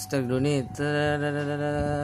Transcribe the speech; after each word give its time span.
stuck 0.00 0.30
on 0.30 0.46
it. 0.46 2.00